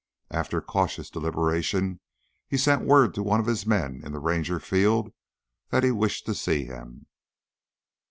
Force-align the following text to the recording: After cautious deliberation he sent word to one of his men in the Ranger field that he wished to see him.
After 0.31 0.61
cautious 0.61 1.11
deliberation 1.11 1.99
he 2.47 2.57
sent 2.57 2.81
word 2.87 3.13
to 3.13 3.21
one 3.21 3.39
of 3.39 3.45
his 3.45 3.67
men 3.67 4.01
in 4.03 4.11
the 4.13 4.17
Ranger 4.19 4.59
field 4.59 5.13
that 5.69 5.83
he 5.83 5.91
wished 5.91 6.25
to 6.25 6.33
see 6.33 6.65
him. 6.65 7.05